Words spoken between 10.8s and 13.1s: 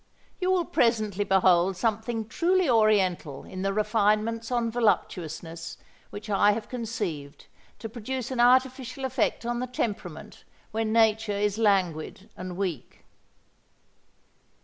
nature is languid and weak.